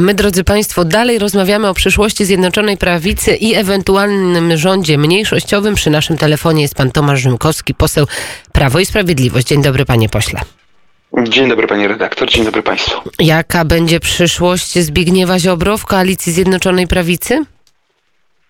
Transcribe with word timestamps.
A 0.00 0.02
my, 0.02 0.14
drodzy 0.14 0.44
Państwo, 0.44 0.84
dalej 0.84 1.18
rozmawiamy 1.18 1.68
o 1.68 1.74
przyszłości 1.74 2.24
Zjednoczonej 2.24 2.76
Prawicy 2.76 3.36
i 3.36 3.54
ewentualnym 3.54 4.56
rządzie 4.56 4.98
mniejszościowym. 4.98 5.74
Przy 5.74 5.90
naszym 5.90 6.18
telefonie 6.18 6.62
jest 6.62 6.74
pan 6.74 6.90
Tomasz 6.90 7.20
Rzymkowski, 7.20 7.74
poseł 7.74 8.06
Prawo 8.52 8.78
i 8.80 8.86
Sprawiedliwość. 8.86 9.46
Dzień 9.46 9.62
dobry, 9.62 9.84
panie 9.84 10.08
pośle. 10.08 10.40
Dzień 11.28 11.48
dobry 11.48 11.66
panie 11.66 11.88
redaktor, 11.88 12.30
dzień 12.30 12.44
dobry 12.44 12.62
państwu. 12.62 13.00
Jaka 13.18 13.64
będzie 13.64 14.00
przyszłość 14.00 14.78
Zbigniewa 14.78 15.38
Ziobro 15.38 15.78
w 15.78 15.86
koalicji 15.86 16.32
Zjednoczonej 16.32 16.86
Prawicy? 16.86 17.44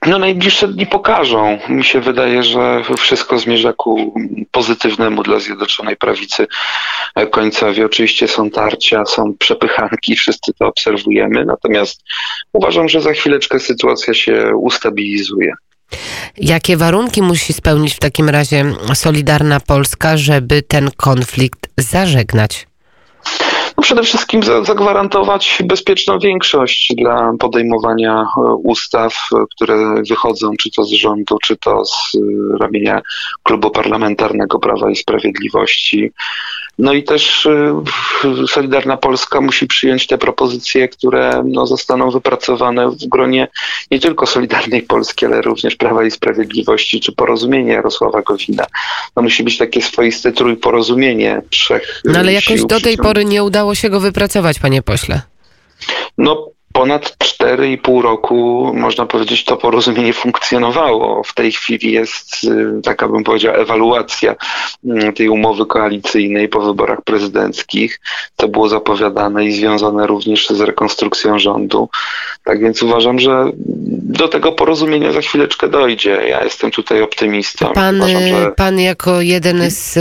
No 0.07 0.19
najbliższe 0.19 0.69
dni 0.69 0.87
pokażą. 0.87 1.59
Mi 1.69 1.85
się 1.85 2.00
wydaje, 2.00 2.43
że 2.43 2.82
wszystko 2.99 3.39
zmierza 3.39 3.73
ku 3.73 4.14
pozytywnemu 4.50 5.23
dla 5.23 5.39
Zjednoczonej 5.39 5.96
Prawicy 5.96 6.46
końcowi. 7.30 7.85
Oczywiście 7.85 8.29
są 8.29 8.50
tarcia, 8.50 9.07
są 9.07 9.35
przepychanki, 9.39 10.17
wszyscy 10.17 10.53
to 10.59 10.67
obserwujemy, 10.67 11.45
natomiast 11.45 12.03
uważam, 12.53 12.89
że 12.89 13.00
za 13.00 13.13
chwileczkę 13.13 13.61
sytuacja 13.61 14.14
się 14.14 14.53
ustabilizuje. 14.57 15.53
Jakie 16.36 16.77
warunki 16.77 17.22
musi 17.22 17.53
spełnić 17.53 17.94
w 17.94 17.99
takim 17.99 18.29
razie 18.29 18.64
Solidarna 18.94 19.61
Polska, 19.61 20.17
żeby 20.17 20.63
ten 20.63 20.91
konflikt 20.96 21.69
zażegnać? 21.77 22.69
No 23.80 23.84
przede 23.84 24.02
wszystkim 24.02 24.43
zagwarantować 24.43 25.62
bezpieczną 25.64 26.18
większość 26.18 26.94
dla 26.96 27.32
podejmowania 27.38 28.22
e, 28.22 28.40
ustaw, 28.54 29.14
e, 29.32 29.44
które 29.57 30.02
wychodzą 30.08 30.50
czy 30.58 30.71
to 30.71 30.84
z 30.84 30.90
rządu, 30.90 31.38
czy 31.43 31.57
to 31.57 31.85
z 31.85 32.14
e, 32.14 32.19
ramienia 32.61 33.00
klubu 33.42 33.70
parlamentarnego 33.70 34.58
Prawa 34.58 34.91
i 34.91 34.97
Sprawiedliwości. 34.97 36.12
No 36.80 36.92
i 36.92 37.02
też 37.02 37.48
Solidarna 38.48 38.97
Polska 38.97 39.41
musi 39.41 39.66
przyjąć 39.66 40.06
te 40.06 40.19
propozycje, 40.19 40.88
które 40.88 41.42
no, 41.47 41.66
zostaną 41.66 42.11
wypracowane 42.11 42.91
w 42.91 43.08
gronie 43.08 43.48
nie 43.91 44.00
tylko 44.00 44.27
Solidarnej 44.27 44.83
Polski, 44.83 45.27
ale 45.27 45.42
również 45.42 45.77
Prawa 45.77 46.05
i 46.05 46.10
Sprawiedliwości, 46.10 47.00
czy 47.00 47.12
porozumienia 47.12 47.74
Jarosława 47.74 48.22
Gowina. 48.22 48.66
To 49.14 49.22
musi 49.22 49.44
być 49.44 49.58
takie 49.58 49.82
swoiste 49.82 50.32
trójporozumienie 50.32 51.42
trzech 51.50 52.02
No 52.05 52.18
ale 52.18 52.32
jakoś 52.32 52.64
do 52.64 52.80
tej 52.80 52.96
pory 52.96 53.24
nie 53.24 53.44
udało 53.44 53.74
się 53.74 53.90
go 53.90 54.00
wypracować, 54.00 54.58
panie 54.58 54.83
pośle? 54.83 55.22
No, 56.18 56.48
ponad 56.81 57.17
4,5 57.19 58.03
roku, 58.03 58.70
można 58.75 59.06
powiedzieć, 59.06 59.45
to 59.45 59.56
porozumienie 59.56 60.12
funkcjonowało. 60.12 61.23
W 61.25 61.34
tej 61.34 61.53
chwili 61.53 61.92
jest, 61.92 62.45
y, 62.45 62.83
taka 62.83 63.09
bym 63.09 63.25
powiedział, 63.25 63.55
ewaluacja 63.55 64.34
y, 64.84 65.12
tej 65.12 65.28
umowy 65.28 65.67
koalicyjnej 65.67 66.48
po 66.48 66.61
wyborach 66.61 67.03
prezydenckich. 67.03 68.01
To 68.36 68.48
było 68.48 68.69
zapowiadane 68.69 69.45
i 69.45 69.53
związane 69.53 70.06
również 70.06 70.48
z 70.48 70.61
rekonstrukcją 70.61 71.39
rządu. 71.39 71.89
Tak 72.45 72.61
więc 72.61 72.83
uważam, 72.83 73.19
że 73.19 73.45
do 74.03 74.28
tego 74.28 74.53
porozumienia 74.53 75.12
za 75.12 75.20
chwileczkę 75.20 75.69
dojdzie. 75.69 76.23
Ja 76.28 76.45
jestem 76.45 76.70
tutaj 76.70 77.03
optymistą. 77.03 77.73
Pan, 77.73 77.97
uważam, 77.97 78.23
że... 78.23 78.53
pan 78.56 78.81
jako 78.81 79.20
jeden 79.20 79.70
z 79.70 79.98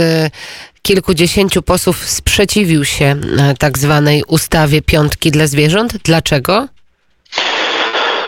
kilkudziesięciu 0.82 1.62
posłów 1.62 2.08
sprzeciwił 2.08 2.84
się 2.84 3.04
e, 3.04 3.54
tak 3.58 3.78
zwanej 3.78 4.24
ustawie 4.28 4.82
piątki 4.82 5.30
dla 5.30 5.46
zwierząt. 5.46 5.96
Dlaczego? 6.04 6.68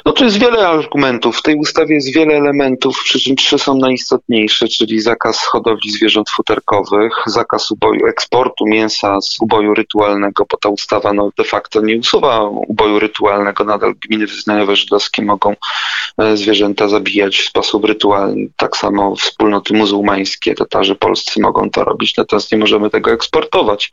No 0.06 0.12
tu 0.12 0.24
jest 0.24 0.38
wiele 0.38 0.68
argumentów. 0.68 1.38
W 1.38 1.42
tej 1.42 1.54
ustawie 1.54 1.94
jest 1.94 2.14
wiele 2.14 2.34
elementów, 2.34 3.00
przy 3.04 3.20
czym 3.20 3.36
trzy 3.36 3.58
są 3.58 3.74
najistotniejsze, 3.74 4.68
czyli 4.68 5.00
zakaz 5.00 5.46
hodowli 5.46 5.90
zwierząt 5.90 6.30
futerkowych, 6.30 7.12
zakaz 7.26 7.70
uboju, 7.70 8.06
eksportu 8.06 8.66
mięsa 8.66 9.20
z 9.20 9.40
uboju 9.40 9.74
rytualnego, 9.74 10.46
bo 10.50 10.56
ta 10.56 10.68
ustawa 10.68 11.12
no, 11.12 11.30
de 11.38 11.44
facto 11.44 11.80
nie 11.80 11.96
usuwa 11.96 12.42
uboju 12.42 12.98
rytualnego. 12.98 13.64
Nadal 13.64 13.94
gminy 13.94 14.26
wyznaniowe 14.26 14.76
żydowskie 14.76 15.22
mogą 15.22 15.54
e, 16.18 16.36
zwierzęta 16.36 16.88
zabijać 16.88 17.36
w 17.36 17.48
sposób 17.48 17.84
rytualny. 17.84 18.48
Tak 18.56 18.76
samo 18.76 19.16
wspólnoty 19.16 19.74
muzułmańskie, 19.74 20.54
Tatarzy 20.54 20.94
polscy 20.94 21.40
mogą 21.40 21.70
to 21.70 21.84
robić, 21.84 22.16
natomiast 22.16 22.52
nie 22.52 22.58
możemy 22.58 22.90
tego 22.90 23.10
eksportować. 23.10 23.90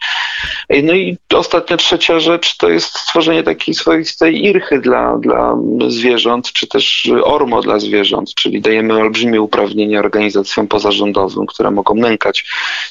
No 0.83 0.93
i 0.93 1.17
ostatnia, 1.33 1.77
trzecia 1.77 2.19
rzecz 2.19 2.57
to 2.57 2.69
jest 2.69 2.97
stworzenie 2.97 3.43
takiej 3.43 3.73
swoistej 3.73 4.45
irchy 4.45 4.79
dla, 4.79 5.17
dla 5.17 5.55
zwierząt, 5.99 6.51
czy 6.53 6.67
też 6.67 7.11
ormo 7.23 7.61
dla 7.61 7.79
zwierząt, 7.79 8.33
czyli 8.35 8.61
dajemy 8.61 8.93
olbrzymie 8.93 9.41
uprawnienia 9.41 9.99
organizacjom 9.99 10.67
pozarządowym, 10.67 11.45
które 11.45 11.71
mogą 11.71 11.95
nękać 11.95 12.45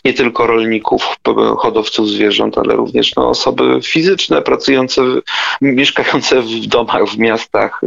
nie 0.05 0.15
tylko 0.15 0.47
rolników, 0.47 1.17
hodowców 1.59 2.09
zwierząt, 2.09 2.59
ale 2.59 2.77
również 2.77 3.17
no, 3.17 3.29
osoby 3.29 3.81
fizyczne 3.83 4.43
pracujące, 4.43 5.03
mieszkające 5.61 6.43
w 6.43 6.67
domach, 6.67 7.07
w 7.07 7.19
miastach. 7.19 7.81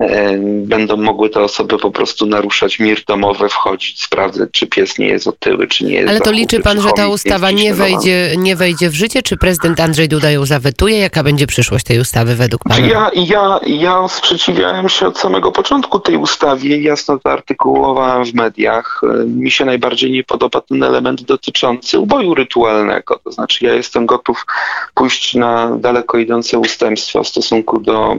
E, 0.00 0.38
będą 0.42 0.96
mogły 0.96 1.30
te 1.30 1.40
osoby 1.40 1.78
po 1.78 1.90
prostu 1.90 2.26
naruszać 2.26 2.78
mir 2.78 3.04
domowy, 3.06 3.48
wchodzić, 3.48 4.02
sprawdzać, 4.02 4.48
czy 4.52 4.66
pies 4.66 4.98
nie 4.98 5.06
jest 5.06 5.26
otyły, 5.28 5.66
czy 5.66 5.84
nie 5.84 5.94
jest 5.94 6.08
Ale 6.08 6.20
to 6.20 6.30
liczy 6.30 6.60
pan, 6.60 6.82
że 6.82 6.88
ta 6.96 7.08
ustawa 7.08 7.50
nie 7.50 7.74
wejdzie, 7.74 8.34
nie 8.38 8.56
wejdzie 8.56 8.90
w 8.90 8.94
życie? 8.94 9.22
Czy 9.22 9.36
prezydent 9.36 9.80
Andrzej 9.80 10.08
Duda 10.08 10.30
ją 10.30 10.46
zawetuje? 10.46 10.98
Jaka 10.98 11.22
będzie 11.22 11.46
przyszłość 11.46 11.84
tej 11.84 11.98
ustawy 11.98 12.34
według 12.34 12.62
pana? 12.64 12.86
Ja, 12.86 13.10
ja, 13.14 13.60
ja 13.66 14.08
sprzeciwiałem 14.50 14.88
się 14.88 15.06
od 15.06 15.18
samego 15.18 15.52
początku 15.52 16.00
tej 16.00 16.16
ustawie, 16.16 16.82
jasno 16.82 17.18
to 17.18 17.32
artykułowałem 17.32 18.24
w 18.24 18.34
mediach. 18.34 19.00
Mi 19.26 19.50
się 19.50 19.64
najbardziej 19.64 20.10
nie 20.10 20.24
podoba 20.24 20.60
ten 20.60 20.82
element 20.82 21.22
dotyczący 21.22 21.98
uboju 21.98 22.34
rytualnego. 22.34 23.20
To 23.24 23.32
znaczy, 23.32 23.64
ja 23.64 23.74
jestem 23.74 24.06
gotów 24.06 24.46
pójść 24.94 25.34
na 25.34 25.76
daleko 25.76 26.18
idące 26.18 26.58
ustępstwa 26.58 27.22
w 27.22 27.28
stosunku 27.28 27.80
do 27.80 28.16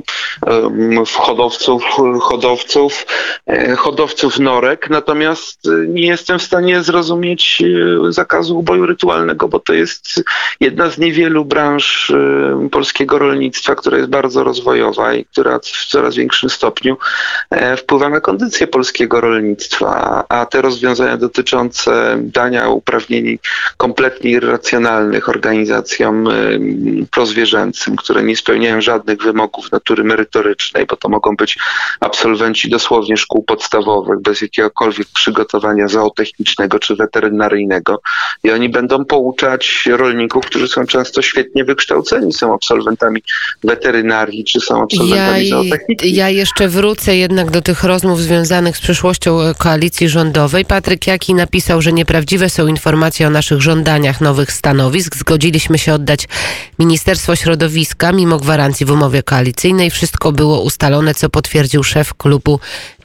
um, 0.47 1.05
hodowców, 1.05 1.83
hodowców, 2.21 3.05
e, 3.47 3.75
hodowców 3.75 4.39
norek, 4.39 4.89
natomiast 4.89 5.67
e, 5.67 5.87
nie 5.87 6.07
jestem 6.07 6.39
w 6.39 6.43
stanie 6.43 6.83
zrozumieć 6.83 7.63
e, 8.07 8.11
zakazu 8.11 8.59
uboju 8.59 8.85
rytualnego, 8.85 9.47
bo 9.47 9.59
to 9.59 9.73
jest 9.73 10.23
jedna 10.59 10.89
z 10.89 10.97
niewielu 10.97 11.45
branż 11.45 12.09
e, 12.09 12.69
polskiego 12.69 13.19
rolnictwa, 13.19 13.75
która 13.75 13.97
jest 13.97 14.09
bardzo 14.09 14.43
rozwojowa 14.43 15.13
i 15.13 15.25
która 15.25 15.59
w 15.59 15.85
coraz 15.87 16.15
większym 16.15 16.20
stopniu 16.29 16.97
e, 17.49 17.77
wpływa 17.77 18.09
na 18.09 18.21
kondycję 18.21 18.67
polskiego 18.67 19.21
rolnictwa, 19.21 20.23
a 20.29 20.45
te 20.45 20.61
rozwiązania 20.61 21.17
dotyczące 21.17 22.17
dania 22.19 22.69
uprawnień 22.69 23.39
kompletnie 23.77 24.31
irracjonalnych 24.31 25.29
organizacjom 25.29 26.27
e, 26.27 26.31
prozwierzęcym, 27.11 27.95
które 27.95 28.23
nie 28.23 28.35
spełniają 28.35 28.81
żadnych 28.81 29.21
wymogów 29.21 29.71
natury 29.71 30.03
merytorycznej, 30.03 30.85
bo 30.85 30.95
to 30.95 31.09
mogą 31.09 31.35
być 31.35 31.57
absolwenci 31.99 32.69
dosłownie 32.69 33.17
szkół 33.17 33.43
podstawowych, 33.43 34.21
bez 34.21 34.41
jakiegokolwiek 34.41 35.07
przygotowania 35.13 35.87
zootechnicznego 35.87 36.79
czy 36.79 36.95
weterynaryjnego 36.95 38.01
i 38.43 38.51
oni 38.51 38.69
będą 38.69 39.05
pouczać 39.05 39.89
rolników, 39.91 40.45
którzy 40.45 40.67
są 40.67 40.85
często 40.85 41.21
świetnie 41.21 41.65
wykształceni, 41.65 42.33
są 42.33 42.53
absolwentami 42.53 43.23
weterynarii 43.63 44.43
czy 44.43 44.59
są 44.59 44.77
Ja, 44.77 44.83
absolwentami 44.83 45.49
zootechniki. 45.49 46.10
Ja 46.11 46.29
jeszcze 46.29 46.67
wrócę 46.67 47.15
jednak 47.15 47.51
do 47.51 47.61
tych 47.61 47.83
rozmów 47.83 48.21
związanych 48.21 48.77
z 48.77 48.81
przyszłością 48.81 49.41
e, 49.41 49.53
koalicji 49.53 50.09
rządowej. 50.09 50.65
Patryk 50.65 51.07
Jaki 51.07 51.33
napisał, 51.33 51.81
że 51.81 51.93
nieprawdziwe 51.93 52.49
są 52.49 52.67
informacje 52.67 53.27
o 53.27 53.29
naszych 53.29 53.61
żądaniach 53.61 54.21
nowych 54.21 54.51
stanowisk. 54.51 55.15
Zgodziliśmy 55.15 55.77
się 55.77 55.93
oddać 55.93 56.27
Ministerstwo 56.79 57.35
Środowiska 57.35 58.11
mimo 58.11 58.37
gwarancji 58.37 58.85
w 58.85 58.91
umowie 58.91 59.23
koalicyjnej. 59.23 59.91
Wszystko 59.91 60.31
było 60.31 60.61
ustalone, 60.61 61.13
co 61.13 61.29
potwierdził 61.29 61.83
szef 61.83 62.13
klubu 62.13 62.59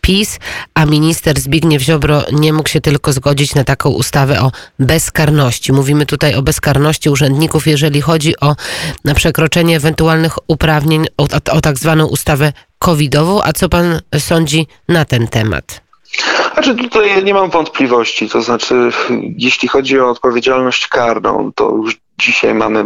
PiS, 0.06 0.38
a 0.74 0.86
minister 0.86 1.40
Zbigniew 1.40 1.82
Ziobro 1.82 2.24
nie 2.32 2.52
mógł 2.52 2.68
się 2.68 2.80
tylko 2.80 3.12
zgodzić 3.12 3.54
na 3.54 3.64
taką 3.64 3.90
ustawę 3.90 4.40
o 4.40 4.52
bezkarności. 4.78 5.72
Mówimy 5.72 6.06
tutaj 6.06 6.34
o 6.34 6.42
bezkarności 6.42 7.10
urzędników, 7.10 7.66
jeżeli 7.66 8.00
chodzi 8.00 8.40
o 8.40 8.56
na 9.04 9.14
przekroczenie 9.14 9.76
ewentualnych 9.76 10.38
uprawnień, 10.48 11.06
o, 11.16 11.22
o, 11.22 11.52
o 11.52 11.60
tak 11.60 11.78
zwaną 11.78 12.06
ustawę 12.06 12.52
covidową. 12.86 13.42
A 13.42 13.52
co 13.52 13.68
pan 13.68 14.00
sądzi 14.18 14.66
na 14.88 15.04
ten 15.04 15.28
temat? 15.28 15.80
Znaczy 16.52 16.74
tutaj 16.74 17.24
nie 17.24 17.34
mam 17.34 17.50
wątpliwości, 17.50 18.28
to 18.28 18.42
znaczy 18.42 18.74
jeśli 19.38 19.68
chodzi 19.68 20.00
o 20.00 20.10
odpowiedzialność 20.10 20.88
karną, 20.88 21.52
to 21.54 21.70
już 21.70 21.96
dzisiaj 22.18 22.54
mamy 22.54 22.84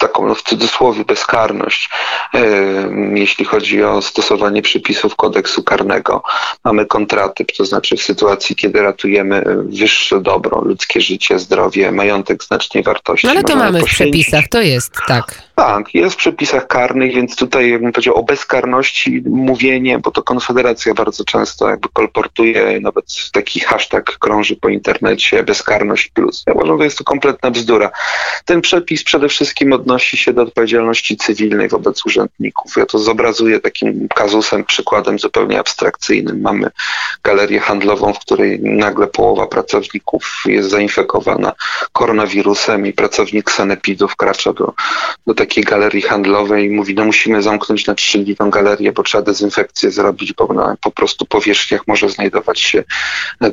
taką 0.00 0.28
no, 0.28 0.34
w 0.34 0.42
cudzysłowie 0.42 1.04
bezkarność, 1.04 1.90
e, 2.34 2.40
jeśli 3.14 3.44
chodzi 3.44 3.84
o 3.84 4.02
stosowanie 4.02 4.62
przepisów 4.62 5.16
kodeksu 5.16 5.62
karnego. 5.62 6.22
Mamy 6.64 6.86
kontratyp, 6.86 7.52
to 7.56 7.64
znaczy 7.64 7.96
w 7.96 8.02
sytuacji, 8.02 8.56
kiedy 8.56 8.82
ratujemy 8.82 9.44
wyższe 9.64 10.20
dobro, 10.20 10.60
ludzkie 10.60 11.00
życie, 11.00 11.38
zdrowie, 11.38 11.92
majątek 11.92 12.44
znacznej 12.44 12.82
wartości. 12.82 13.26
No 13.26 13.32
ale 13.32 13.42
to 13.42 13.56
możemy 13.56 13.72
mamy 13.72 13.86
w 13.86 13.90
przepisach, 13.90 14.48
to 14.48 14.60
jest, 14.60 14.92
tak. 15.06 15.42
Tak, 15.54 15.94
jest 15.94 16.14
w 16.14 16.18
przepisach 16.18 16.66
karnych, 16.66 17.14
więc 17.14 17.36
tutaj 17.36 17.70
jakbym 17.70 17.92
powiedział 17.92 18.14
o 18.14 18.22
bezkarności 18.22 19.22
mówienie, 19.26 19.98
bo 19.98 20.10
to 20.10 20.22
Konfederacja 20.22 20.94
bardzo 20.94 21.24
często 21.24 21.68
jakby 21.68 21.88
kolportuje, 21.92 22.80
nawet 22.80 23.04
taki 23.32 23.60
hashtag 23.60 24.04
krąży 24.04 24.56
po 24.56 24.68
internecie, 24.68 25.42
bezkarność 25.42 26.08
plus. 26.08 26.44
Ja 26.46 26.52
uważam, 26.52 26.78
że 26.78 26.84
jest 26.84 26.98
to 26.98 27.04
kompletna 27.04 27.50
bzdura. 27.50 27.90
Ten 28.44 28.60
przepis 28.60 29.04
przede 29.04 29.28
wszystkim 29.28 29.72
odnosi 29.72 30.16
się 30.16 30.32
do 30.32 30.42
odpowiedzialności 30.42 31.16
cywilnej 31.16 31.68
wobec 31.68 32.06
urzędników. 32.06 32.76
Ja 32.76 32.86
to 32.86 32.98
zobrazuję 32.98 33.60
takim 33.60 34.08
kazusem, 34.14 34.64
przykładem 34.64 35.18
zupełnie 35.18 35.60
abstrakcyjnym. 35.60 36.40
Mamy 36.40 36.70
galerię 37.24 37.60
handlową, 37.60 38.12
w 38.12 38.18
której 38.18 38.60
nagle 38.60 39.06
połowa 39.06 39.46
pracowników 39.46 40.42
jest 40.46 40.70
zainfekowana 40.70 41.52
koronawirusem 41.92 42.86
i 42.86 42.92
pracownik 42.92 43.50
sanepidu 43.50 44.08
wkracza 44.08 44.52
do, 44.52 44.72
do 45.26 45.34
takiej 45.42 45.64
galerii 45.64 46.02
handlowej 46.02 46.66
i 46.66 46.70
mówi, 46.70 46.94
no 46.94 47.04
musimy 47.04 47.42
zamknąć 47.42 47.86
na 47.86 47.94
trzy 47.94 48.18
dni 48.18 48.36
tą 48.36 48.50
galerię, 48.50 48.92
bo 48.92 49.02
trzeba 49.02 49.22
dezynfekcję 49.22 49.90
zrobić, 49.90 50.32
bo 50.32 50.54
na 50.54 50.76
po 50.80 50.90
prostu 50.90 51.26
powierzchniach 51.26 51.86
może 51.86 52.08
znajdować 52.08 52.60
się 52.60 52.84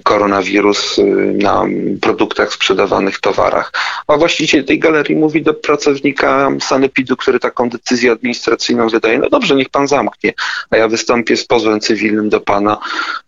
koronawirus 0.03 0.97
y, 0.97 1.03
na 1.37 1.65
produktach 2.01 2.53
sprzedawanych 2.53 3.19
towarach. 3.19 3.71
A 4.07 4.17
właściciel 4.17 4.63
tej 4.65 4.79
galerii 4.79 5.15
mówi 5.15 5.41
do 5.41 5.53
pracownika 5.53 6.51
sanepidu, 6.59 7.17
który 7.17 7.39
taką 7.39 7.69
decyzję 7.69 8.11
administracyjną 8.11 8.89
wydaje, 8.89 9.19
no 9.19 9.29
dobrze, 9.29 9.55
niech 9.55 9.69
pan 9.69 9.87
zamknie, 9.87 10.33
a 10.69 10.77
ja 10.77 10.87
wystąpię 10.87 11.37
z 11.37 11.45
pozwem 11.45 11.79
cywilnym 11.79 12.29
do 12.29 12.41
pana 12.41 12.77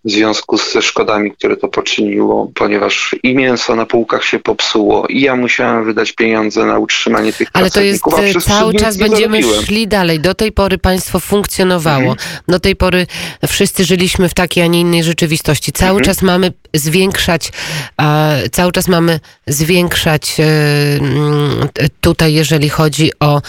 w 0.05 0.11
związku 0.11 0.57
ze 0.57 0.81
szkodami, 0.81 1.31
które 1.31 1.57
to 1.57 1.67
poczyniło, 1.67 2.51
ponieważ 2.55 3.15
i 3.23 3.35
mięso 3.35 3.75
na 3.75 3.85
półkach 3.85 4.23
się 4.23 4.39
popsuło 4.39 5.07
i 5.07 5.21
ja 5.21 5.35
musiałem 5.35 5.85
wydać 5.85 6.11
pieniądze 6.11 6.65
na 6.65 6.79
utrzymanie 6.79 7.33
tych 7.33 7.49
Ale 7.53 7.69
to 7.71 7.81
jest 7.81 8.03
pracowników. 8.03 8.35
a 8.35 8.39
przez 8.39 8.50
cały 8.59 8.73
czas 8.73 8.97
będziemy 8.97 9.43
szli 9.43 9.87
dalej. 9.87 10.19
Do 10.19 10.33
tej 10.33 10.51
pory 10.51 10.77
państwo 10.77 11.19
funkcjonowało. 11.19 12.15
Do 12.47 12.59
tej 12.59 12.75
pory 12.75 13.07
wszyscy 13.47 13.85
żyliśmy 13.85 14.29
w 14.29 14.33
takiej, 14.33 14.63
a 14.63 14.67
nie 14.67 14.79
innej 14.79 15.03
rzeczywistości. 15.03 15.71
Cały 15.71 16.01
czas 16.01 16.21
mamy 16.21 16.53
zwiększać, 16.73 17.51
cały 18.51 18.71
czas 18.71 18.87
mamy 18.87 19.19
zwiększać 19.47 20.35
e, 20.39 20.45
tutaj, 22.01 22.33
jeżeli 22.33 22.69
chodzi 22.69 23.11
o, 23.19 23.41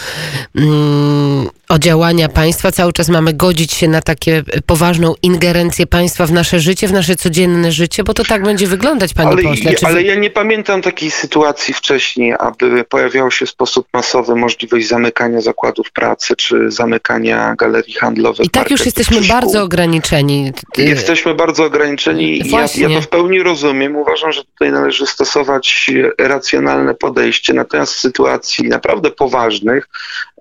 mm, 0.55 1.49
o 1.73 1.79
działania 1.79 2.29
państwa, 2.29 2.71
cały 2.71 2.93
czas 2.93 3.09
mamy 3.09 3.33
godzić 3.33 3.73
się 3.73 3.87
na 3.87 4.01
takie 4.01 4.43
poważną 4.65 5.13
ingerencję 5.21 5.87
państwa 5.87 6.25
w 6.25 6.31
nasze 6.31 6.59
życie, 6.59 6.87
w 6.87 6.93
nasze 6.93 7.15
codzienne 7.15 7.71
życie, 7.71 8.03
bo 8.03 8.13
to 8.13 8.23
tak 8.23 8.43
będzie 8.43 8.67
wyglądać, 8.67 9.13
panie 9.13 9.29
Ale, 9.29 9.43
pośle. 9.43 9.73
Czy 9.73 9.85
ale 9.85 10.03
ja 10.03 10.15
nie 10.15 10.29
pamiętam 10.29 10.81
takiej 10.81 11.11
sytuacji 11.11 11.73
wcześniej, 11.73 12.33
aby 12.39 12.83
pojawiała 12.89 13.31
się 13.31 13.45
w 13.45 13.49
sposób 13.49 13.87
masowy 13.93 14.35
możliwość 14.35 14.87
zamykania 14.87 15.41
zakładów 15.41 15.91
pracy 15.91 16.35
czy 16.35 16.71
zamykania 16.71 17.55
galerii 17.55 17.93
handlowych. 17.93 18.45
I 18.45 18.49
tak 18.49 18.71
już 18.71 18.85
jesteśmy 18.85 19.21
bardzo 19.21 19.63
ograniczeni. 19.63 20.51
Jesteśmy 20.77 21.35
bardzo 21.35 21.65
ograniczeni 21.65 22.47
i 22.47 22.51
ja, 22.51 22.65
ja 22.77 22.89
to 22.89 23.01
w 23.01 23.07
pełni 23.07 23.43
rozumiem. 23.43 23.95
Uważam, 23.95 24.31
że 24.31 24.43
tutaj 24.43 24.71
należy 24.71 25.07
stosować 25.07 25.91
racjonalne 26.19 26.93
podejście. 26.93 27.53
Natomiast 27.53 27.93
w 27.93 27.99
sytuacji 27.99 28.67
naprawdę 28.67 29.11
poważnych 29.11 29.89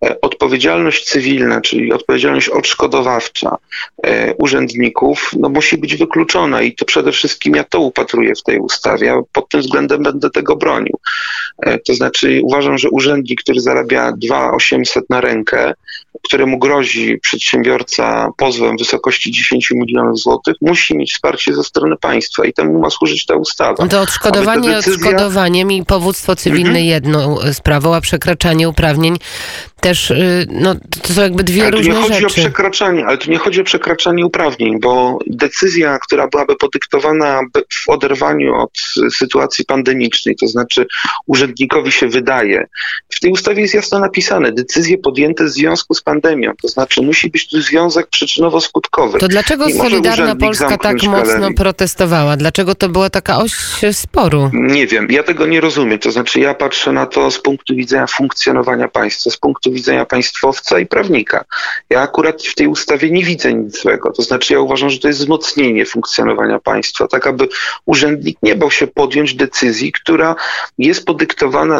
e, 0.05 0.21
odpowiedzialność 0.21 1.05
cywilna, 1.05 1.22
czyli 1.61 1.93
odpowiedzialność 1.93 2.49
odszkodowawcza 2.49 3.57
e, 4.05 4.35
urzędników 4.35 5.31
no, 5.39 5.49
musi 5.49 5.79
być 5.79 5.97
wykluczona 5.97 6.63
i 6.63 6.75
to 6.75 6.85
przede 6.85 7.13
wszystkim 7.13 7.55
ja 7.55 7.65
to 7.65 7.81
upatruję 7.81 8.35
w 8.35 8.43
tej 8.43 8.59
ustawie, 8.59 9.13
a 9.13 9.23
pod 9.33 9.49
tym 9.49 9.61
względem 9.61 10.03
będę 10.03 10.31
tego 10.31 10.57
bronił. 10.57 10.99
E, 11.59 11.79
To 11.79 11.95
znaczy 11.95 12.41
uważam, 12.43 12.79
że 12.79 12.91
urzędnik, 12.91 13.41
który 13.43 13.61
zarabia 13.61 14.13
2800 14.13 15.11
na 15.11 15.21
rękę, 15.21 15.75
któremu 16.25 16.59
grozi 16.59 17.19
przedsiębiorca 17.23 18.29
pozwem 18.37 18.77
w 18.77 18.79
wysokości 18.79 19.31
10 19.31 19.71
milionów 19.71 20.19
złotych, 20.19 20.55
musi 20.61 20.97
mieć 20.97 21.13
wsparcie 21.13 21.55
ze 21.55 21.65
strony 21.65 21.97
państwa 21.97 22.45
i 22.45 22.53
temu 22.53 22.79
ma 22.81 22.91
służyć 22.91 23.27
ta 23.27 23.35
ustawa. 23.35 23.87
To 23.89 24.01
odszkodowanie 24.01 24.69
decyzja- 24.71 24.95
odszkodowaniem 24.95 25.73
i 25.73 25.85
powództwo 25.85 26.37
cywilne 26.37 26.69
Mhm. 26.69 26.87
jedną 26.87 27.37
sprawą, 27.53 27.95
a 27.95 28.01
przekraczanie 28.01 28.69
uprawnień 28.69 29.17
też, 29.81 30.11
y, 30.11 30.47
no 30.51 30.75
to 31.03 31.13
są 31.15 31.23
jakby 31.23 31.45
dwie 31.45 31.63
Ale 31.63 31.71
tu 31.73 31.77
nie 31.79 31.83
różne 31.89 32.03
chodzi 32.03 32.25
o 32.25 32.29
rzeczy. 32.29 32.41
przekraczanie, 32.41 33.07
ale 33.07 33.19
tu 33.19 33.31
nie 33.31 33.39
chodzi 33.39 33.61
o 33.61 33.65
przekraczanie 33.65 34.27
uprawnień, 34.27 34.81
bo 34.81 35.19
decyzja, 35.27 35.99
która 35.99 36.29
byłaby 36.29 36.57
podyktowana 36.57 37.41
w 37.85 37.89
oderwaniu 37.89 38.55
od 38.55 38.71
sytuacji 39.15 39.65
pandemicznej, 39.65 40.37
to 40.37 40.47
znaczy 40.49 40.87
urzędnikowi 41.43 41.93
się 41.93 42.09
wydaje, 42.09 42.67
w 43.09 43.21
tej 43.21 43.31
ustawie 43.31 43.63
jest 43.63 43.75
jasno 43.75 43.99
napisane, 43.99 44.53
decyzje 44.53 44.99
podjęte 44.99 45.45
w 45.45 45.49
związku 45.49 45.95
z 45.95 46.03
pandemią, 46.03 46.53
to 46.63 46.69
znaczy 46.69 47.03
musi 47.03 47.31
być 47.31 47.49
tu 47.49 47.63
związek 47.63 48.07
przyczynowo-skutkowy. 48.11 49.19
To 49.19 49.29
dlaczego 49.29 49.67
Nie 49.67 49.75
Solidarna 49.75 50.37
Polska 50.37 50.79
tak 50.79 51.03
mocno 51.03 51.33
galerii. 51.33 51.55
protestowała? 51.55 52.37
Dlaczego 52.37 52.75
to 52.75 52.89
była 52.89 53.11
taka 53.11 53.39
oś 53.39 53.53
sporu? 53.93 54.51
Nie 54.53 54.87
wiem, 54.87 55.07
ja 55.11 55.23
tego 55.23 55.47
nie 55.47 55.61
rozumiem. 55.61 55.99
To 55.99 56.13
znaczy, 56.13 56.41
ja 56.41 56.55
patrzę 56.55 56.93
na 56.93 57.07
to 57.07 57.31
z 57.31 57.39
punktu 57.39 57.75
widzenia 57.75 58.07
funkcjonowania 58.07 58.89
państwa, 58.89 59.31
z 59.31 59.37
punktu 59.37 59.73
widzenia 59.73 60.05
państwowca 60.07 60.79
i 60.79 60.87
prawnika. 60.87 61.45
Ja 61.91 62.01
akurat 62.01 62.43
w 62.43 62.55
tej 62.55 62.67
ustawie 62.67 63.11
nie 63.11 63.25
widzę 63.25 63.55
nic 63.55 63.83
złego. 63.83 64.13
To 64.13 64.23
znaczy, 64.23 64.53
ja 64.53 64.61
uważam, 64.61 64.91
że 64.91 64.99
to 64.99 65.09
jest 65.09 65.21
wzmocnienie 65.21 65.87
funkcjonowania 65.87 66.59
państwa, 66.59 67.09
tak 67.09 67.27
aby 67.27 67.49
urzędnik 67.87 68.39
nie 68.43 68.57
bał 68.57 68.71
się 68.71 68.87
podjąć 68.87 69.35
decyzji, 69.35 69.93
która 69.93 70.35
jest 70.79 71.05
podyktowana 71.05 71.32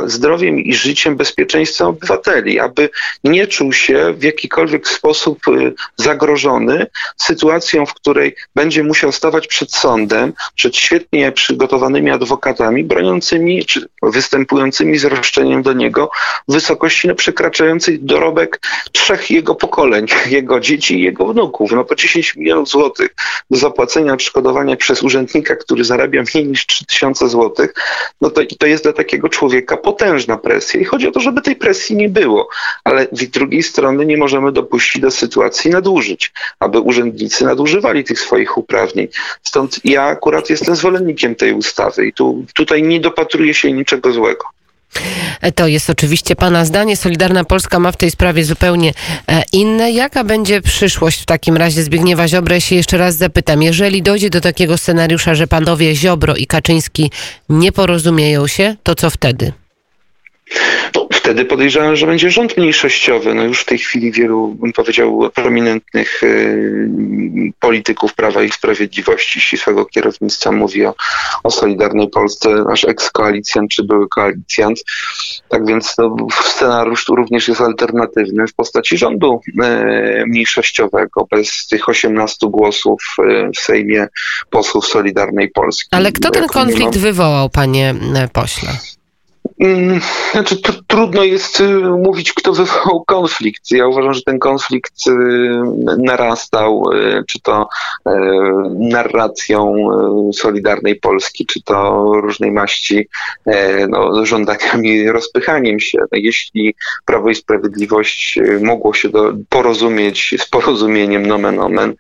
zdrowiem 0.07 0.59
i 0.59 0.75
życiem, 0.75 1.17
bezpieczeństwem 1.17 1.89
obywateli, 1.89 2.61
aby 2.61 2.91
nie 3.25 3.47
czuł 3.47 3.73
się 3.73 4.15
w 4.19 4.23
jakikolwiek 4.23 4.89
sposób 4.89 5.49
y, 5.49 5.75
zagrożony 5.97 6.87
sytuacją, 7.17 7.87
w 7.87 7.95
której 7.95 8.37
będzie 8.55 8.85
musiał 8.85 9.13
stawać 9.13 9.47
przed 9.47 9.75
sądem, 9.75 10.33
przed 10.55 10.77
świetnie 10.77 11.33
przygotowanymi 11.33 12.11
adwokatami, 12.11 12.85
broniącymi 12.85 13.65
czy 13.65 13.89
występującymi 14.03 14.99
z 14.99 15.05
roszczeniem 15.05 15.63
do 15.63 15.73
niego 15.73 16.11
wysokości 16.49 17.09
no, 17.09 17.15
przekraczającej 17.15 17.99
dorobek 18.01 18.61
trzech 18.93 19.31
jego 19.31 19.55
pokoleń, 19.55 20.07
jego 20.31 20.61
dzieci 20.61 20.99
i 20.99 21.03
jego 21.03 21.27
wnuków. 21.27 21.73
No 21.73 21.85
po 21.85 21.95
10 21.95 22.37
milionów 22.37 22.69
złotych 22.69 23.15
do 23.51 23.59
zapłacenia 23.59 24.13
odszkodowania 24.13 24.77
przez 24.77 25.03
urzędnika, 25.03 25.57
który 25.57 25.85
zarabia 25.85 26.23
mniej 26.35 26.47
niż 26.47 26.67
3000 26.67 27.29
złotych, 27.29 27.75
no 28.21 28.31
to, 28.31 28.41
to 28.59 28.67
jest 28.67 28.83
dla 28.83 28.93
takiego 28.93 29.29
człowieka 29.29 29.42
potężna 29.83 30.39
presja. 30.39 30.81
I 30.81 30.85
chodzi 30.85 31.09
o 31.09 31.13
to, 31.13 31.21
żeby 31.21 31.43
tej 31.43 31.57
presji 31.57 31.97
nie 31.97 32.09
było. 32.09 32.49
Ale 32.85 33.07
z 33.13 33.31
drugiej 33.31 33.63
strony 33.63 34.07
nie 34.07 34.17
możemy 34.17 34.53
dopuścić 34.53 35.03
do 35.03 35.11
sytuacji 35.11 35.71
nadużyć, 35.71 36.33
aby 36.61 36.81
urzędnicy 36.81 37.45
nadużywali 37.45 38.05
tych 38.05 38.21
swoich 38.21 38.59
uprawnień. 38.59 39.09
Stąd 39.43 39.81
ja 39.85 40.03
akurat 40.03 40.51
jestem 40.51 40.77
zwolennikiem 40.77 41.35
tej 41.35 41.53
ustawy 41.53 42.07
i 42.07 42.13
tu, 42.13 42.45
tutaj 42.55 42.83
nie 42.83 43.01
dopatruję 43.01 43.55
się 43.55 43.73
niczego 43.73 44.13
złego. 44.13 44.62
To 45.55 45.67
jest 45.67 45.91
oczywiście 45.91 46.37
Pana 46.37 46.65
zdanie. 46.65 46.97
Solidarna 46.97 47.45
Polska 47.45 47.79
ma 47.79 47.93
w 47.93 47.97
tej 47.97 48.11
sprawie 48.11 48.45
zupełnie 48.45 48.93
e, 49.29 49.43
inne. 49.53 49.93
Jaka 49.93 50.25
będzie 50.25 50.61
przyszłość 50.61 51.23
w 51.23 51.27
takim 51.27 51.57
razie 51.57 51.83
Zbigniewa 51.83 52.29
Ziobro? 52.29 52.55
Ja 52.55 52.61
się 52.61 52.77
jeszcze 52.77 52.99
raz 52.99 53.17
zapytam. 53.17 53.63
Jeżeli 53.63 54.03
dojdzie 54.03 54.31
do 54.31 54.41
takiego 54.41 54.79
scenariusza, 54.79 55.35
że 55.35 55.47
panowie 55.47 55.95
Ziobro 55.95 56.37
i 56.37 56.47
Kaczyński 56.47 57.11
nie 57.49 57.73
porozumieją 57.73 58.47
się, 58.47 58.77
to 58.83 58.95
co 58.95 59.11
wtedy? 59.11 59.53
Wtedy 61.23 61.45
podejrzewam, 61.45 61.97
że 61.97 62.07
będzie 62.07 62.31
rząd 62.31 62.57
mniejszościowy. 62.57 63.35
No 63.35 63.45
już 63.45 63.61
w 63.61 63.65
tej 63.65 63.79
chwili 63.79 64.13
wielu, 64.13 64.49
bym 64.49 64.73
powiedział, 64.73 65.31
prominentnych 65.35 66.23
y, 66.23 67.53
polityków 67.61 68.15
Prawa 68.15 68.43
i 68.43 68.51
Sprawiedliwości, 68.51 69.41
ścisłego 69.41 69.85
kierownictwa 69.85 70.53
mówi 70.53 70.87
o, 70.87 70.95
o 71.43 71.51
Solidarnej 71.51 72.09
Polsce, 72.09 72.49
nasz 72.69 72.85
eks-koalicjant 72.85 73.69
czy 73.71 73.85
były 73.85 74.09
koalicjant. 74.09 74.79
Tak 75.49 75.67
więc 75.67 75.95
no, 75.99 76.17
scenariusz 76.45 77.05
tu 77.05 77.17
również 77.17 77.49
jest 77.49 77.61
alternatywny 77.61 78.47
w 78.47 78.55
postaci 78.55 78.99
rządu 78.99 79.41
y, 79.49 80.25
mniejszościowego, 80.27 81.27
bez 81.31 81.67
tych 81.67 81.89
18 81.89 82.47
głosów 82.51 83.03
y, 83.19 83.51
w 83.57 83.61
Sejmie 83.61 84.07
posłów 84.51 84.87
Solidarnej 84.87 85.51
Polski. 85.51 85.89
Ale 85.91 86.13
kto 86.13 86.31
ten 86.31 86.47
konflikt 86.47 86.99
wywołał, 86.99 87.51
panie 87.51 87.95
pośle? 88.33 88.69
Mm, 89.63 90.01
Znaczy, 90.33 90.57
tr- 90.57 90.83
trudno 90.87 91.23
jest 91.23 91.61
y, 91.61 91.69
mówić, 91.81 92.33
kto 92.33 92.53
wywołał 92.53 93.05
konflikt. 93.07 93.71
Ja 93.71 93.87
uważam, 93.87 94.15
że 94.15 94.23
ten 94.23 94.39
konflikt 94.39 95.07
y, 95.07 95.13
narastał, 95.99 96.85
y, 96.93 97.25
czy 97.29 97.41
to 97.41 97.69
narracją 98.79 99.75
Solidarnej 100.35 100.97
Polski, 100.97 101.47
czy 101.47 101.63
to 101.63 102.05
różnej 102.15 102.51
maści 102.51 103.09
no, 103.89 104.27
żądaniami, 104.27 105.11
rozpychaniem 105.11 105.81
się. 105.81 105.99
No, 105.99 106.07
jeśli 106.13 106.75
Prawo 107.05 107.31
i 107.31 107.35
Sprawiedliwość 107.35 108.39
mogło 108.61 108.95
się 108.95 109.09
do, 109.09 109.33
porozumieć 109.49 110.35
z 110.39 110.49
porozumieniem 110.49 111.27
nomen 111.27 111.61
omen, 111.61 111.95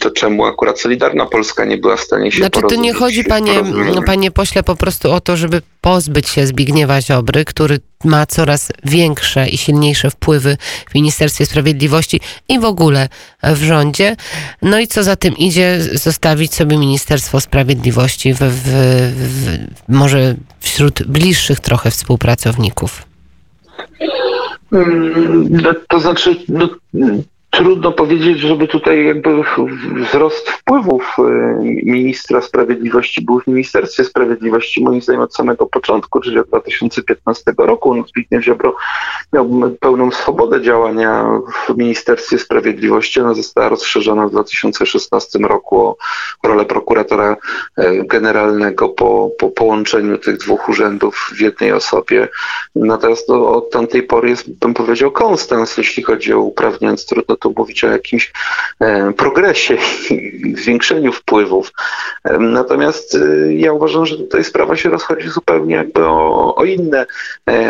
to 0.00 0.10
czemu 0.10 0.46
akurat 0.46 0.80
Solidarna 0.80 1.26
Polska 1.26 1.64
nie 1.64 1.78
była 1.78 1.96
w 1.96 2.00
stanie 2.00 2.32
się 2.32 2.38
Znaczy, 2.38 2.50
to 2.50 2.60
porozumieć? 2.60 2.84
nie 2.84 2.98
chodzi, 2.98 3.24
panie, 3.24 3.62
panie 4.06 4.30
pośle, 4.30 4.62
po 4.62 4.76
prostu 4.76 5.12
o 5.12 5.20
to, 5.20 5.36
żeby 5.36 5.62
pozbyć 5.80 6.23
się 6.28 6.46
Zbigniewa 6.46 7.00
Ziobry, 7.00 7.44
który 7.44 7.80
ma 8.04 8.26
coraz 8.26 8.72
większe 8.84 9.48
i 9.48 9.58
silniejsze 9.58 10.10
wpływy 10.10 10.56
w 10.90 10.94
Ministerstwie 10.94 11.46
Sprawiedliwości 11.46 12.20
i 12.48 12.58
w 12.58 12.64
ogóle 12.64 13.08
w 13.42 13.62
rządzie. 13.62 14.16
No 14.62 14.78
i 14.78 14.86
co 14.86 15.02
za 15.02 15.16
tym 15.16 15.36
idzie, 15.36 15.78
zostawić 15.92 16.54
sobie 16.54 16.78
Ministerstwo 16.78 17.40
Sprawiedliwości 17.40 18.34
w, 18.34 18.38
w, 18.38 18.62
w, 19.14 19.58
może 19.88 20.34
wśród 20.60 21.02
bliższych 21.02 21.60
trochę 21.60 21.90
współpracowników. 21.90 23.06
Mm, 24.72 25.62
To 25.88 26.00
znaczy, 26.00 26.36
no, 26.48 26.68
trudno 27.56 27.92
powiedzieć, 27.92 28.38
żeby 28.38 28.68
tutaj 28.68 29.06
jakby 29.06 29.30
wzrost 29.96 30.50
wpływów 30.50 31.16
y, 31.18 31.22
ministra 31.84 32.40
sprawiedliwości 32.40 33.22
był 33.22 33.40
w 33.40 33.46
Ministerstwie 33.46 34.04
Sprawiedliwości, 34.04 34.84
moim 34.84 35.02
zdaniem 35.02 35.22
od 35.22 35.34
samego 35.34 35.66
początku, 35.66 36.20
czyli 36.20 36.38
od 36.38 36.48
2015 36.48 37.52
roku. 37.58 37.94
No, 37.94 38.04
Zbigniew 38.08 38.44
Ziobro 38.44 38.76
miał 39.32 39.48
pełną 39.80 40.10
swobodę 40.10 40.62
działania 40.62 41.40
w 41.66 41.76
Ministerstwie 41.76 42.38
Sprawiedliwości. 42.38 43.20
Ona 43.20 43.34
została 43.34 43.68
rozszerzona 43.68 44.26
w 44.26 44.30
2016 44.30 45.38
roku 45.38 45.80
o 45.80 45.96
rolę 46.44 46.64
prokuratora 46.64 47.36
e, 47.76 48.04
generalnego 48.04 48.88
po, 48.88 49.30
po 49.38 49.48
połączeniu 49.48 50.18
tych 50.18 50.36
dwóch 50.36 50.68
urzędów 50.68 51.30
w 51.36 51.40
jednej 51.40 51.72
osobie. 51.72 52.28
Natomiast 52.74 53.28
no, 53.28 53.48
od 53.48 53.70
tamtej 53.70 54.02
pory 54.02 54.28
jest, 54.28 54.58
bym 54.58 54.74
powiedział, 54.74 55.10
konstans, 55.10 55.76
jeśli 55.76 56.02
chodzi 56.02 56.32
o 56.32 56.40
uprawnienia. 56.40 56.84
Trudno 57.08 57.36
tu 57.44 57.54
mówić 57.56 57.84
o 57.84 57.88
jakimś 57.88 58.32
e, 58.80 59.12
progresie 59.12 59.76
i 60.10 60.54
zwiększeniu 60.58 61.12
wpływów. 61.12 61.72
E, 62.24 62.38
Natomiast 62.38 63.14
e, 63.14 63.54
ja 63.54 63.72
uważam, 63.72 64.06
że 64.06 64.16
tutaj 64.16 64.44
sprawa 64.44 64.76
się 64.76 64.88
rozchodzi 64.88 65.28
zupełnie 65.28 65.74
jakby 65.74 66.06
o, 66.06 66.54
o 66.56 66.64
inne, 66.64 67.06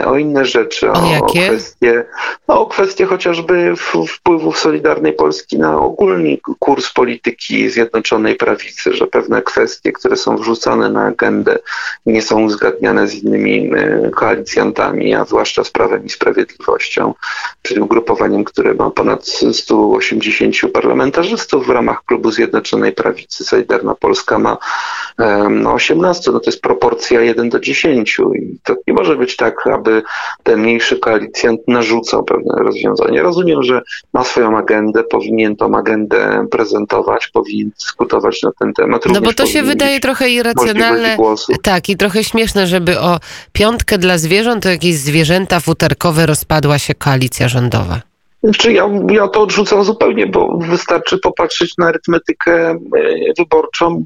o 0.06 0.16
inne 0.16 0.44
rzeczy. 0.44 0.92
O 0.92 1.10
jakie? 1.10 1.46
kwestie, 1.48 2.04
no, 2.48 2.60
o 2.60 2.66
kwestie 2.66 3.06
chociażby 3.06 3.74
wpływów 4.08 4.58
Solidarnej 4.58 5.12
Polski 5.12 5.58
na 5.58 5.78
ogólny 5.80 6.38
kurs 6.58 6.92
polityki 6.92 7.70
Zjednoczonej 7.70 8.36
Prawicy, 8.36 8.92
że 8.92 9.06
pewne 9.06 9.42
kwestie, 9.42 9.92
które 9.92 10.16
są 10.16 10.36
wrzucane 10.36 10.88
na 10.88 11.04
agendę, 11.04 11.58
nie 12.06 12.22
są 12.22 12.42
uzgadniane 12.42 13.08
z 13.08 13.14
innymi 13.14 13.70
koalicjantami, 14.16 15.14
a 15.14 15.24
zwłaszcza 15.24 15.64
z 15.64 15.70
Prawem 15.70 16.04
i 16.04 16.10
Sprawiedliwością, 16.10 17.14
czyli 17.62 17.80
ugrupowaniem, 17.80 18.44
które 18.44 18.74
ma 18.74 18.90
ponad 18.90 19.26
180 19.64 20.72
parlamentarzystów 20.72 21.66
w 21.66 21.70
ramach 21.70 22.04
klubu 22.04 22.30
Zjednoczonej 22.30 22.92
Prawicy. 22.92 23.44
Solidarna 23.44 23.94
Polska 23.94 24.38
ma 24.38 24.56
no, 25.50 25.72
18, 25.72 26.30
no 26.30 26.40
to 26.40 26.50
jest 26.50 26.62
proporcja 26.62 27.20
1 27.20 27.48
do 27.48 27.60
10 27.60 28.18
i 28.34 28.58
to 28.62 28.74
nie 28.86 28.94
może 28.94 29.16
być 29.16 29.36
tak, 29.36 29.66
aby 29.66 30.02
ten 30.42 30.60
mniejszy 30.60 30.98
koalicjant 30.98 31.60
narzucał 31.68 32.24
pewne 32.24 32.54
rozwiązanie. 32.58 33.22
Rozumiem, 33.22 33.62
że 33.62 33.82
ma 34.12 34.24
swoją 34.24 34.58
agendę, 34.58 35.04
powinien 35.04 35.56
tą 35.56 35.76
agendę 35.76 36.46
prezentować, 36.50 37.26
powinien 37.26 37.70
dyskutować 37.80 38.42
na 38.42 38.50
ten 38.58 38.72
temat. 38.72 39.06
No 39.06 39.12
bo 39.12 39.18
Również 39.18 39.34
to 39.36 39.46
się 39.46 39.62
wydaje 39.62 40.00
trochę 40.00 40.30
irracjonalne. 40.30 41.16
Tak, 41.62 41.88
i 41.88 41.96
trochę 41.96 42.24
śmieszne, 42.24 42.66
żeby 42.66 43.00
o 43.00 43.20
piątkę 43.52 43.98
dla 43.98 44.18
zwierząt, 44.18 44.62
to 44.62 44.68
jakieś 44.68 44.94
zwierzęta 44.94 45.60
futerkowe 45.60 46.26
rozpadła 46.26 46.78
się 46.78 46.94
koalicja 46.94 47.48
rządowa. 47.48 48.13
Czy 48.52 48.72
ja, 48.72 48.88
ja 49.10 49.28
to 49.28 49.42
odrzucam 49.42 49.84
zupełnie, 49.84 50.26
bo 50.26 50.58
wystarczy 50.58 51.18
popatrzeć 51.18 51.76
na 51.78 51.86
arytmetykę 51.86 52.70
e, 52.70 52.78
wyborczą 53.38 54.04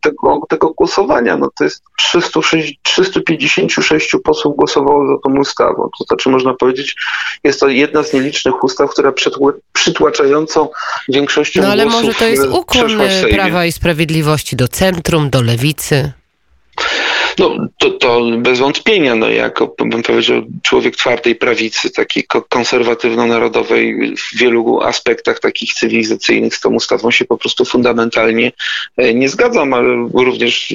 tego, 0.00 0.40
tego 0.48 0.70
głosowania. 0.70 1.36
No 1.36 1.48
to 1.58 1.64
jest 1.64 1.82
306, 1.98 2.78
356 2.82 4.16
posłów 4.24 4.56
głosowało 4.56 5.06
za 5.06 5.18
tą 5.24 5.38
ustawą. 5.38 5.88
To 5.98 6.04
znaczy 6.04 6.28
można 6.28 6.54
powiedzieć, 6.54 6.96
jest 7.44 7.60
to 7.60 7.68
jedna 7.68 8.02
z 8.02 8.12
nielicznych 8.12 8.64
ustaw, 8.64 8.90
która 8.90 9.12
przytł- 9.12 9.52
przytłaczającą 9.72 10.68
większością 11.08 11.62
No 11.62 11.68
ale 11.68 11.82
głosów 11.82 12.02
może 12.02 12.18
to 12.18 12.24
jest 12.24 12.46
ukłon. 12.46 12.90
Prawa 13.30 13.64
i 13.64 13.72
Sprawiedliwości 13.72 14.56
do 14.56 14.68
centrum, 14.68 15.30
do 15.30 15.42
lewicy. 15.42 16.12
No, 17.40 17.56
to, 17.78 17.90
to 17.90 18.20
bez 18.38 18.58
wątpienia, 18.58 19.14
no, 19.14 19.28
jako, 19.28 19.74
bym 19.78 20.02
powiedział, 20.02 20.42
człowiek 20.62 20.96
twardej 20.96 21.34
prawicy, 21.34 21.90
takiej 21.90 22.24
ko- 22.24 22.42
konserwatywno-narodowej, 22.42 24.14
w 24.16 24.38
wielu 24.38 24.80
aspektach 24.80 25.40
takich 25.40 25.72
cywilizacyjnych 25.72 26.54
z 26.56 26.60
tą 26.60 26.74
ustawą 26.74 27.10
się 27.10 27.24
po 27.24 27.38
prostu 27.38 27.64
fundamentalnie 27.64 28.52
e, 28.96 29.14
nie 29.14 29.28
zgadzam, 29.28 29.74
ale 29.74 30.08
również 30.14 30.72
e, 30.72 30.74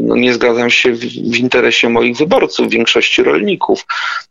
no, 0.00 0.16
nie 0.16 0.34
zgadzam 0.34 0.70
się 0.70 0.92
w, 0.92 1.00
w 1.00 1.36
interesie 1.36 1.88
moich 1.88 2.16
wyborców, 2.16 2.70
większości 2.70 3.22
rolników. 3.22 3.86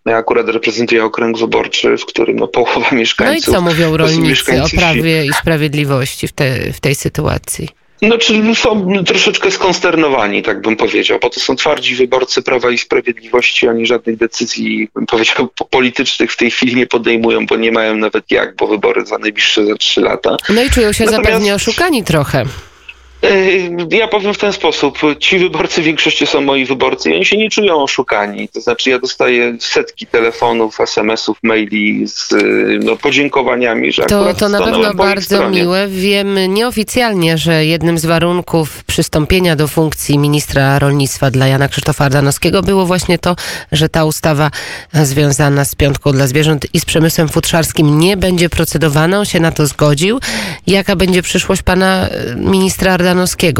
Ja 0.05 0.17
akurat 0.17 0.49
reprezentuję 0.49 1.03
okręg 1.03 1.37
wyborczy, 1.37 1.97
w 1.97 2.05
którym 2.05 2.35
no, 2.35 2.47
połowa 2.47 2.87
No 2.91 2.97
i 2.97 2.99
mieszkańców 2.99 3.53
co 3.53 3.61
mówią 3.61 3.97
rolnicy 3.97 4.63
o. 4.63 4.65
Prawie 4.77 5.25
i 5.25 5.33
Sprawiedliwości 5.33 6.27
w, 6.27 6.31
te, 6.31 6.73
w 6.73 6.79
tej 6.79 6.95
sytuacji? 6.95 7.82
No, 8.09 8.17
czy 8.17 8.55
są 8.55 8.93
troszeczkę 9.05 9.51
skonsternowani, 9.51 10.41
tak 10.43 10.61
bym 10.61 10.75
powiedział, 10.75 11.19
bo 11.21 11.29
to 11.29 11.39
są 11.39 11.55
twardzi 11.55 11.95
wyborcy 11.95 12.41
Prawa 12.41 12.71
i 12.71 12.77
Sprawiedliwości, 12.77 13.67
oni 13.67 13.85
żadnych 13.85 14.17
decyzji, 14.17 14.89
bym 14.95 15.05
powiedział, 15.05 15.47
po- 15.55 15.65
politycznych 15.65 16.31
w 16.31 16.37
tej 16.37 16.51
chwili 16.51 16.75
nie 16.75 16.87
podejmują, 16.87 17.45
bo 17.45 17.55
nie 17.55 17.71
mają 17.71 17.95
nawet 17.97 18.31
jak, 18.31 18.55
bo 18.55 18.67
wybory 18.67 19.05
za 19.05 19.17
najbliższe 19.17 19.65
za 19.65 19.75
trzy 19.75 20.01
lata. 20.01 20.37
No 20.49 20.63
i 20.63 20.69
czują 20.69 20.91
się 20.91 21.03
Natomiast- 21.05 21.25
zapewne 21.31 21.55
oszukani 21.55 22.03
trochę. 22.03 22.43
Yy, 23.23 23.97
Ja 23.97 24.07
powiem 24.07 24.33
w 24.33 24.37
ten 24.37 24.53
sposób. 24.53 24.99
Ci 25.19 25.39
wyborcy 25.39 25.81
w 25.81 25.85
większości 25.85 26.27
są 26.27 26.41
moi 26.41 26.65
wyborcy 26.65 27.09
i 27.09 27.15
oni 27.15 27.25
się 27.25 27.37
nie 27.37 27.49
czują 27.49 27.83
oszukani. 27.83 28.49
To 28.49 28.61
znaczy 28.61 28.89
ja 28.89 28.99
dostaję 28.99 29.55
setki 29.59 30.07
telefonów, 30.07 30.79
SMS-ów, 30.79 31.37
maili 31.43 32.07
z 32.07 32.31
yy, 32.31 32.79
no, 32.83 32.95
podziękowaniami, 32.95 33.91
że 33.91 34.03
To, 34.03 34.19
akurat 34.19 34.37
to 34.39 34.49
na 34.49 34.61
pewno 34.61 34.93
bardzo 34.93 35.49
miłe. 35.49 35.87
Wiem 35.87 36.53
nieoficjalnie, 36.53 37.37
że 37.37 37.65
jednym 37.65 37.97
z 37.97 38.05
warunków 38.05 38.83
przystąpienia 38.83 39.55
do 39.55 39.67
funkcji 39.67 40.17
ministra 40.17 40.79
rolnictwa 40.79 41.31
dla 41.31 41.47
Jana 41.47 41.67
Krzysztofa 41.67 42.05
Ardanowskiego 42.05 42.61
było 42.61 42.85
właśnie 42.85 43.19
to, 43.19 43.35
że 43.71 43.89
ta 43.89 44.05
ustawa 44.05 44.51
związana 44.93 45.65
z 45.65 45.75
piątką 45.75 46.11
dla 46.11 46.27
zwierząt 46.27 46.65
i 46.73 46.79
z 46.79 46.85
przemysłem 46.85 47.29
futrzarskim 47.29 47.99
nie 47.99 48.17
będzie 48.17 48.49
procedowana. 48.49 49.19
On 49.19 49.25
się 49.25 49.39
na 49.39 49.51
to 49.51 49.67
zgodził. 49.67 50.19
Jaka 50.67 50.95
będzie 50.95 51.21
przyszłość 51.21 51.61
pana 51.61 52.07
e, 52.07 52.35
ministra 52.35 52.93
Ardanowskiego, 52.93 53.12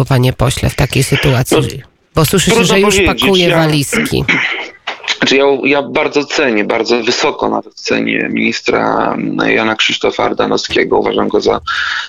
panie 0.06 0.34
pośle, 0.34 0.70
w 0.70 0.76
takiej 0.76 1.04
sytuacji? 1.04 1.58
No, 1.58 1.88
Bo 2.16 2.26
słyszy 2.26 2.46
się, 2.46 2.56
trudno 2.56 2.74
że 2.74 2.80
już 2.80 3.00
pakuje 3.06 3.56
walizki. 3.56 4.26
Znaczy 5.08 5.38
ja, 5.38 5.46
ja 5.64 5.82
bardzo 5.82 6.26
cenię, 6.26 6.64
bardzo 6.64 7.04
wysoko 7.04 7.50
nawet 7.50 7.74
cenię 7.74 8.30
ministra 8.32 9.16
Jana 9.46 9.76
Krzysztofa 9.76 10.24
Ardanowskiego. 10.24 10.98
Uważam 10.98 11.28
go 11.28 11.42
za 11.42 11.60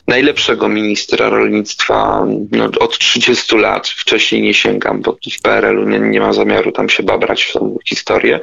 najlepszego 0.08 0.68
ministra 0.68 1.28
rolnictwa 1.28 2.26
no, 2.50 2.64
od 2.80 2.98
30 2.98 3.56
lat. 3.56 3.88
Wcześniej 3.88 4.42
nie 4.42 4.54
sięgam, 4.54 5.02
bo 5.02 5.16
w 5.38 5.42
PRL-u 5.42 5.88
nie, 5.88 5.98
nie 5.98 6.20
ma 6.20 6.32
zamiaru 6.32 6.72
tam 6.72 6.88
się 6.88 7.02
babrać 7.02 7.42
w 7.42 7.52
tą 7.52 7.78
historię. 7.88 8.40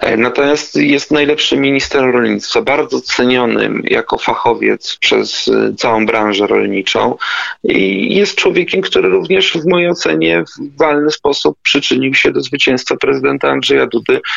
E, 0.00 0.16
Natomiast 0.16 0.76
jest 0.76 1.10
najlepszym 1.10 1.60
ministrem 1.60 2.10
rolnictwa, 2.10 2.62
bardzo 2.62 3.00
cenionym 3.00 3.82
jako 3.84 4.18
fachowiec 4.18 4.96
przez 5.00 5.48
e, 5.48 5.74
całą 5.74 6.06
branżę 6.06 6.46
rolniczą 6.46 7.16
i 7.64 8.14
jest 8.14 8.34
człowiekiem, 8.34 8.80
który 8.80 9.08
również 9.08 9.52
w 9.52 9.66
mojej 9.66 9.88
ocenie 9.88 10.44
w 10.44 10.78
walny 10.78 11.10
sposób 11.10 11.58
przyczynił 11.62 12.14
się 12.14 12.32
do 12.32 12.40
zwycięstwa 12.40 12.96
prezydenta 12.96 13.48
Andrzeja 13.48 13.79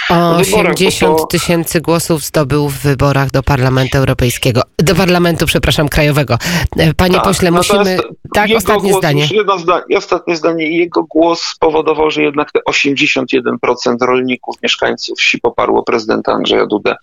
O 0.10 0.34
w 0.34 0.46
wyborach, 0.46 0.66
bo 0.66 0.72
80 0.72 1.18
to- 1.18 1.26
tysięcy 1.26 1.82
głosów 1.82 2.24
zdobył 2.24 2.70
w 2.70 2.78
wyborach 2.80 3.32
do 3.32 3.44
Parlamentu 3.44 3.98
Europejskiego. 3.98 4.62
Do 4.78 4.96
Parlamentu, 4.96 5.46
przepraszam, 5.46 5.90
krajowego. 5.90 6.38
E, 6.78 6.94
Panie 6.94 7.16
Tak, 7.16 7.24
pośle, 7.24 7.52
musimy... 7.52 7.78
natomiast 7.78 8.04
Tak, 8.34 8.50
ostatnie 8.58 8.90
głos, 8.90 9.02
zdanie. 9.02 9.28
Jedno 9.32 9.60
zdanie. 9.60 9.98
Ostatnie 9.98 10.36
zdanie. 10.36 10.78
Jego 10.78 11.04
głos 11.04 11.42
spowodował, 11.42 12.12
że 12.12 12.22
jednak 12.22 12.52
te 12.52 12.60
81% 12.70 14.02
rolników, 14.02 14.56
mieszkańców 14.64 15.20
wsi 15.20 15.40
poparło 15.40 15.84
prezydenta 15.84 16.32
Andrzeja 16.32 16.66
Dudę 16.66 16.96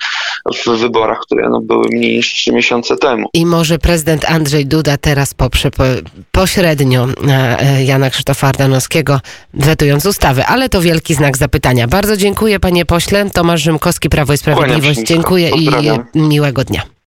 w 0.66 0.78
wyborach, 0.78 1.18
które 1.20 1.48
no, 1.48 1.60
były 1.60 1.84
mniej 1.92 2.16
niż 2.16 2.34
trzy 2.34 2.52
miesiące 2.52 2.96
temu. 2.96 3.28
I 3.34 3.46
może 3.46 3.78
prezydent 3.78 4.24
Andrzej 4.24 4.66
Duda 4.66 4.96
teraz 4.96 5.34
poprze 5.34 5.70
po, 5.70 5.84
pośrednio 6.32 7.06
e, 7.28 7.84
Jana 7.84 8.10
Krzysztofa 8.10 8.48
Ardanowskiego, 8.48 9.20
wetując 9.54 10.06
ustawę, 10.06 10.46
ale 10.46 10.68
to 10.68 10.80
wielki 10.80 11.14
znak 11.14 11.36
zapytania. 11.36 11.88
Bardzo 11.88 12.16
dziękuję 12.16 12.29
panie 12.60 12.86
pośle. 12.86 13.30
Tomasz 13.30 13.62
Rzymkowski, 13.62 14.08
Prawo 14.08 14.32
i 14.32 14.38
Sprawiedliwość. 14.38 15.00
Dziękuję 15.00 15.50
i 15.50 15.68
miłego 16.14 16.64
dnia. 16.64 16.82